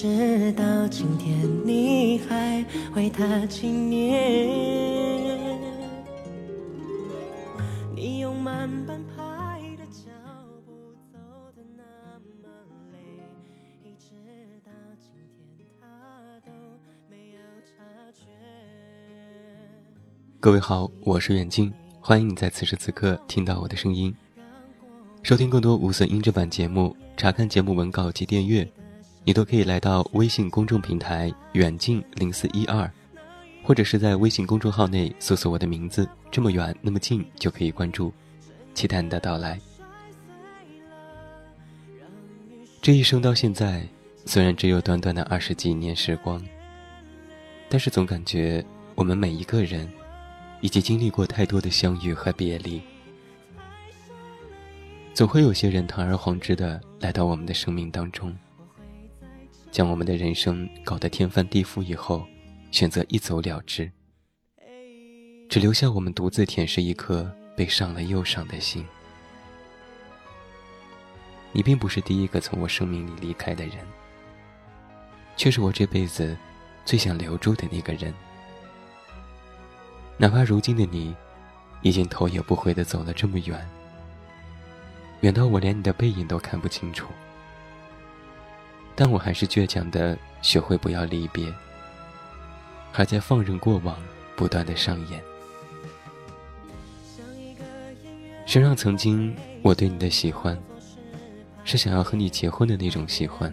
[0.00, 2.64] 直到今天你还
[2.94, 4.18] 为他纪念。
[7.94, 10.10] 你用慢半拍的脚
[10.64, 10.72] 步
[11.12, 11.18] 走
[11.54, 11.82] 的那
[12.40, 12.48] 么
[12.92, 12.98] 累，
[13.84, 14.16] 一直
[14.64, 15.12] 到今
[15.58, 15.86] 天他
[16.46, 16.50] 都
[17.10, 18.30] 没有察觉。
[20.40, 24.16] 各位好，我是远近，欢迎你在此时此刻听到我的声音。
[25.22, 28.66] 收听更多无损音质版节目，查看节目文稿及订阅，
[29.24, 32.90] 你都可以来到微信公众平台“远近零四一二”，
[33.62, 38.12] 或者是在微信公众号内搜索我的名字“这么远那么近”就可以关注，
[38.74, 39.60] 期待你的到来。
[42.80, 43.86] 这一生到现在，
[44.24, 46.42] 虽然只有短短的二十几年时光，
[47.68, 49.86] 但是总感觉我们每一个人，
[50.62, 52.80] 已经经历过太多的相遇和别离。
[55.12, 58.34] 总会有些人堂而皇之的来到我们的生命当中，
[59.70, 62.26] 将我们的人生搞得天翻地覆以后，
[62.70, 63.90] 选择一走了之，
[65.48, 68.84] 只留下我们独自舔舐一颗被伤了又伤的心。
[71.52, 73.78] 你并不是第一个从我生命里离开的人，
[75.36, 76.36] 却是我这辈子
[76.84, 78.12] 最想留住的那个人。
[80.16, 81.14] 哪怕如今的你，
[81.82, 83.68] 已经头也不回的走了这么远。
[85.22, 87.08] 远到我连你的背影都看不清楚，
[89.00, 91.50] 但我还是倔强的学会不要离别，
[92.92, 93.96] 还在放任过往
[94.36, 95.22] 不断的上演。
[98.44, 100.54] 谁让曾经我对你的喜欢，
[101.64, 103.50] 是想要和你结婚的那种喜欢，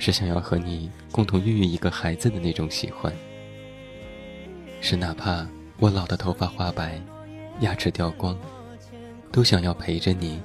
[0.00, 3.14] 是想要和你共同孕育一个孩子的那种喜欢，
[4.80, 5.46] 是哪怕
[5.78, 7.00] 我老的头发花白，
[7.60, 8.36] 牙齿掉光。
[9.30, 10.42] 都想要陪着你，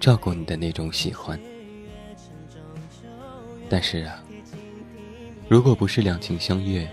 [0.00, 1.38] 照顾你的那种喜欢。
[3.68, 4.22] 但是啊，
[5.48, 6.88] 如果不是两情相悦，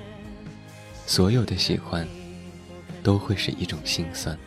[1.06, 2.08] 所有的喜欢
[3.02, 4.38] 都会是一种心酸。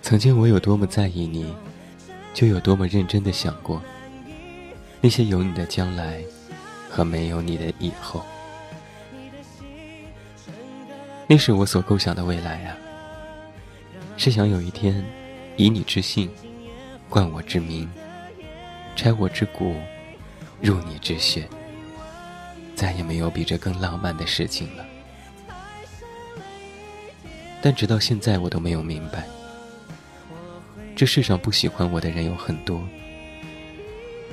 [0.00, 1.52] 曾经我有多么在意你，
[2.32, 3.82] 就有多么认真的想过
[5.00, 6.22] 那些有你的将来
[6.88, 8.24] 和没有你的以后。
[11.26, 12.76] 那是我所构想的未来啊。
[14.16, 15.04] 是想有一天，
[15.56, 16.30] 以你之姓，
[17.08, 17.88] 冠我之名，
[18.96, 19.76] 拆我之骨，
[20.60, 21.46] 入你之血。
[22.74, 24.84] 再也没有比这更浪漫的事情了。
[27.62, 29.26] 但直到现在，我都没有明白，
[30.94, 32.82] 这世上不喜欢我的人有很多，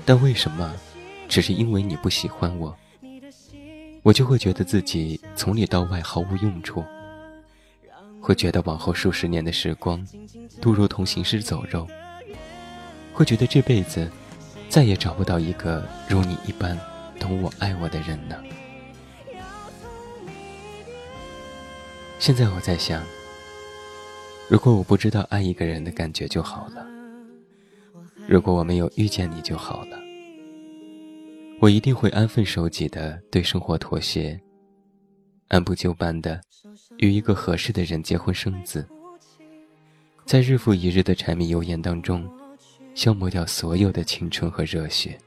[0.06, 0.74] 但为什么，
[1.30, 2.76] 只是因为你不喜欢我，
[4.02, 6.84] 我就会觉得自己从里到外毫无用处？
[8.22, 10.06] 会觉得往后数十年的时光，
[10.62, 11.88] 都如同行尸走肉。
[13.14, 14.12] 会觉得这辈子，
[14.74, 16.76] 再也找不到一个如你一般
[17.20, 18.36] 懂我、爱我的人呢。
[22.18, 23.04] 现在我在想，
[24.50, 26.88] 如果我不知道爱一个人的感觉就好了，
[28.28, 30.00] 如果我没有遇见你就好了，
[31.60, 34.42] 我一定会安分守己的对生活妥协。
[35.50, 36.42] 按部就班的
[36.98, 38.88] 与一个合适的人结婚生子，
[40.26, 42.28] 在日复一日的柴米油盐当中，
[42.96, 45.18] 消磨掉所有的青春和热血。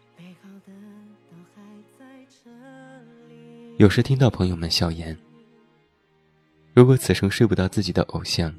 [3.77, 5.17] 有时听到朋友们笑言
[6.73, 8.55] ：“如果此生睡不到自己的偶像，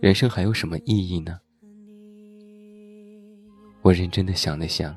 [0.00, 1.40] 人生还有什么意义呢？”
[3.82, 4.96] 我认真的想了想，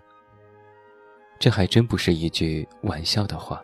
[1.39, 3.59] 这还真不是一句玩笑的话。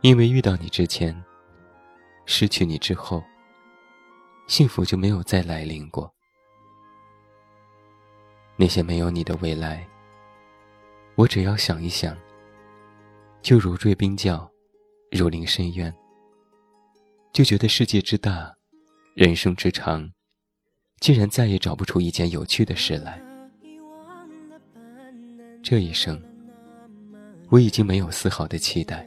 [0.00, 1.14] 因为遇到你之前，
[2.24, 3.22] 失去你之后，
[4.46, 6.10] 幸福就没有再来临过。
[8.56, 9.86] 那些没有你的未来，
[11.14, 12.16] 我只要想一想，
[13.42, 14.50] 就如坠冰窖，
[15.10, 15.94] 如临深渊，
[17.32, 18.50] 就觉得世界之大，
[19.14, 20.10] 人生之长，
[21.00, 23.20] 竟然再也找不出一件有趣的事来。
[25.62, 26.18] 这一生，
[27.50, 29.06] 我已经没有丝毫的期待。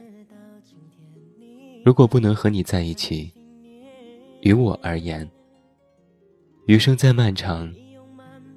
[1.84, 3.32] 如果不能和你在一起，
[4.42, 5.28] 于我而言，
[6.66, 7.72] 余生再漫长，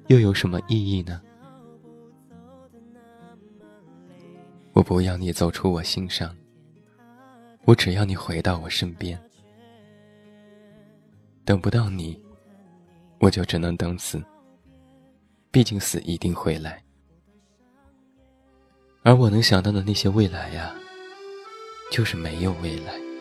[0.08, 1.20] 又有什么意义呢？
[4.72, 6.36] 我不要你走出我心上，
[7.64, 9.18] 我只要你回到我身边。
[11.44, 12.20] 等不到你，
[13.20, 14.22] 我就只能等死。
[15.50, 16.82] 毕竟死一定会来，
[19.04, 20.74] 而我能想到的那些未来呀，
[21.92, 23.13] 就是没有未来。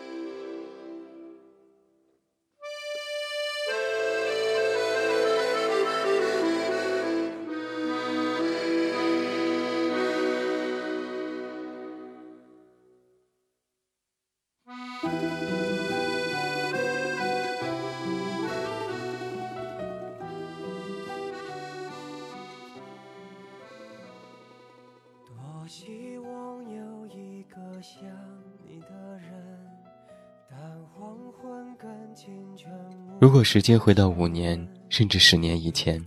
[33.19, 36.05] 如果时间回到五年甚至十年以前，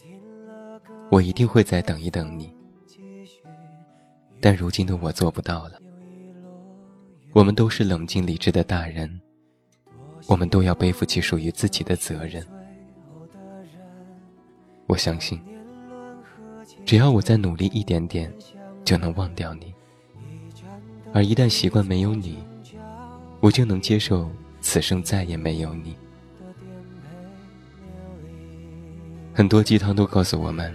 [1.10, 2.54] 我一定会再等一等你。
[4.40, 5.85] 但如今的我做不到了。
[7.36, 9.20] 我们都是冷静理智的大人，
[10.26, 12.42] 我们都要背负起属于自己的责任。
[14.86, 15.38] 我相信，
[16.86, 18.32] 只要我再努力一点点，
[18.86, 19.74] 就能忘掉你。
[21.12, 22.38] 而一旦习惯没有你，
[23.40, 24.30] 我就能接受
[24.62, 25.94] 此生再也没有你。
[29.34, 30.74] 很多鸡汤都告诉我们，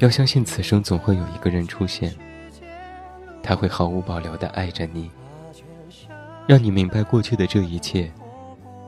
[0.00, 2.14] 要相信此生总会有一个人出现，
[3.44, 5.10] 他会毫无保留的爱着你，
[6.46, 8.10] 让你明白过去的这一切，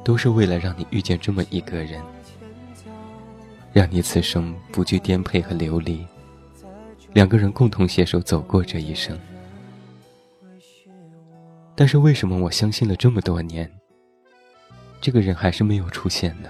[0.03, 2.03] 都是为了让你遇见这么一个人，
[3.71, 6.07] 让你此生不惧颠沛和流离，
[7.13, 9.17] 两个人共同携手走过这一生。
[11.75, 13.71] 但是为什么我相信了这么多年，
[15.03, 16.49] 这个人还是没有出现呢？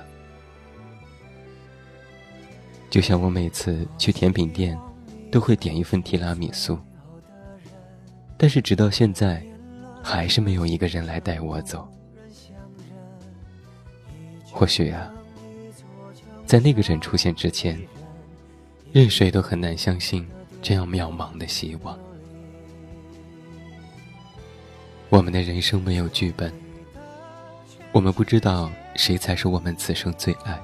[2.89, 4.79] 就像我每次去甜品店，
[5.33, 6.79] 都会点一份提拉米苏。
[8.37, 9.43] 但是直到现在，
[10.03, 11.89] 还是没有一个人来带我走。
[14.45, 15.11] 或许啊，
[16.47, 17.81] 在那个人出现之前，
[18.93, 20.27] 任谁都很难相信
[20.63, 21.99] 这样渺茫的希望。
[25.09, 26.53] 我们的人生没有剧本，
[27.93, 30.59] 我们不知道谁才是我们此生最爱。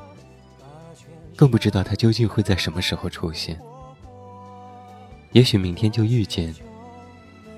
[1.37, 3.59] 更不知道他究竟会在什么时候出现。
[5.33, 6.55] 也许明天就遇见，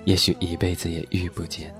[0.04, 1.74] 也许一辈子也遇不见。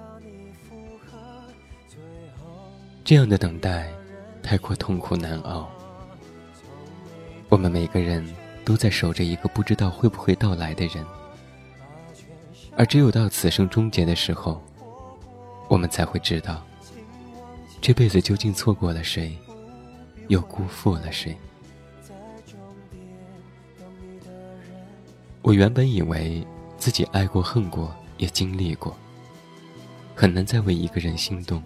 [3.05, 3.93] 这样的等待，
[4.43, 5.69] 太过痛苦难熬。
[7.51, 8.27] 我们每个人
[8.65, 11.05] 都在守着一个不知道会不会到来的人，
[12.77, 14.63] 而只有到此生终结的时候，
[15.69, 16.65] 我们才会知道，
[17.83, 19.37] 这辈子究竟错过了谁，
[20.29, 21.37] 又辜负了谁。
[25.43, 26.45] 我原本以为
[26.79, 27.95] 自己爱过、恨过，
[28.25, 28.97] 也经历过，
[30.15, 31.63] 很难再为一个人心动。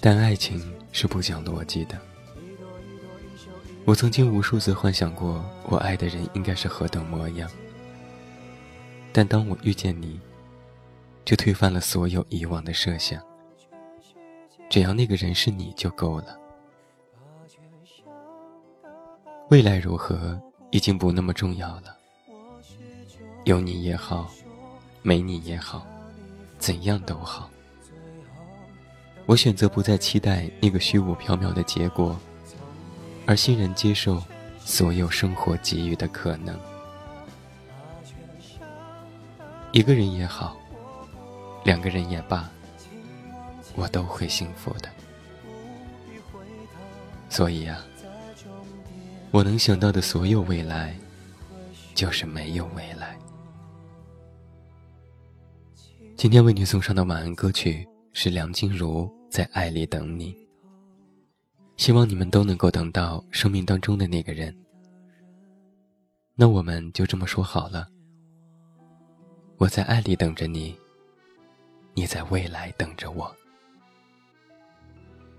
[0.00, 1.96] 但爱情是不讲逻辑的。
[3.84, 7.48] 我曾经无数次幻想过，我爱的人应该是何等模样。
[9.12, 10.20] 但当我遇见你，
[11.24, 13.22] 就推翻了所有以往的设想。
[14.68, 16.36] 只要那个人是你就够了。
[19.48, 20.40] 未来如何？
[20.72, 21.96] 已经不那么重要了。
[23.44, 24.32] 有你也好，
[25.02, 25.86] 没你也好，
[26.58, 27.50] 怎样都好。
[29.26, 32.18] 我选择不再期待那个虚无缥缈的结果，
[33.26, 34.22] 而欣然接受
[34.58, 36.58] 所有生活给予的可能。
[39.72, 40.56] 一个人也好，
[41.64, 42.48] 两个人也罢，
[43.74, 44.88] 我都会幸福的。
[47.28, 47.84] 所以啊。
[49.30, 50.94] 我能想到的所有未来，
[51.94, 53.16] 就是没有未来。
[56.22, 60.32] 今天为你送上的晚安歌曲是梁静茹在《爱里等你》。
[61.76, 64.56] 希望你们都能够等到生命当中的那个人。
[66.36, 67.88] 那我们就这么说好了。
[69.56, 70.78] 我在爱里等着你，
[71.92, 73.28] 你在未来等着我。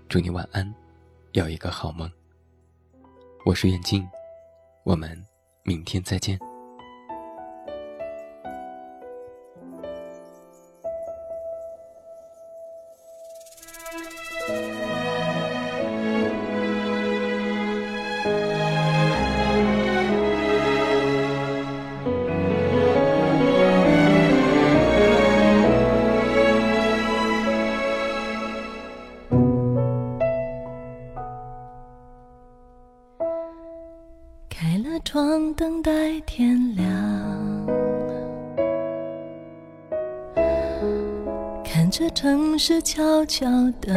[0.06, 0.70] 祝你晚安，
[1.32, 2.12] 有一个好梦。
[3.46, 4.06] 我是远静，
[4.84, 5.18] 我们
[5.62, 6.38] 明天再见。
[41.96, 43.46] 这城市悄悄
[43.80, 43.94] 地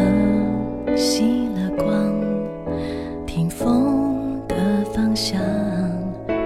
[0.96, 2.14] 熄了光，
[3.26, 4.56] 听风的
[4.94, 5.42] 方向，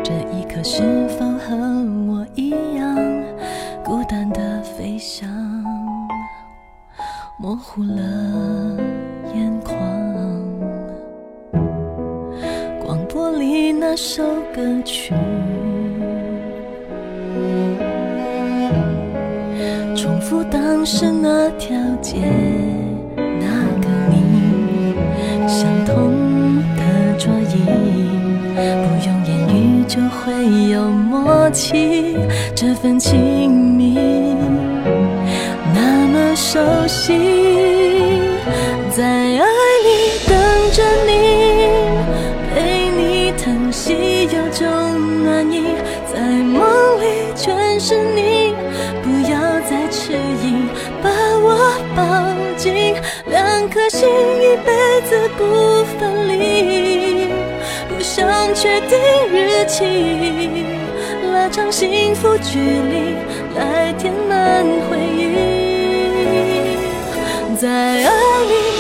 [0.02, 1.54] 这一刻是否和
[2.08, 2.96] 我一样，
[3.84, 5.28] 孤单的飞翔，
[7.38, 8.78] 模糊了
[9.36, 9.78] 眼眶。
[12.80, 14.24] 广播里那首
[14.56, 15.14] 歌曲，
[20.32, 22.16] 不，当时那条街，
[23.18, 23.48] 那
[23.82, 24.96] 个你，
[25.46, 26.82] 相同的
[27.20, 27.66] 桌椅，
[28.56, 32.16] 不用言语就会有默契，
[32.56, 33.98] 这份亲密
[35.74, 37.12] 那么熟悉，
[38.90, 39.44] 在爱
[39.84, 40.34] 里等
[40.72, 41.12] 着你，
[42.56, 44.66] 被你疼惜，有种
[45.26, 45.62] 暖意，
[46.10, 46.64] 在梦
[47.02, 48.31] 里全是你。
[51.96, 52.04] 抱
[52.58, 52.96] 紧
[53.28, 57.28] 两颗心一辈子不分离。
[57.90, 58.98] 不想确定
[59.32, 60.66] 日期
[61.32, 63.16] 拉长幸福距离
[63.56, 65.82] 来填满回忆。
[67.58, 68.10] 在爱
[68.44, 68.71] 里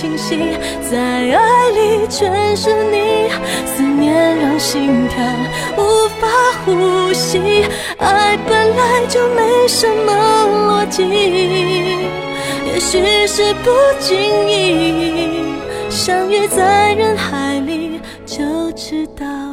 [0.00, 0.56] 清晰
[0.90, 3.28] 在爱里全是你
[3.66, 5.22] 思念让心跳
[5.76, 6.26] 无法
[6.64, 7.66] 呼吸
[7.98, 11.04] 爱本来就没什么逻辑
[12.64, 15.44] 也许是不经意
[15.90, 19.49] 相遇在人海里就知道。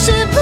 [0.00, 0.39] should.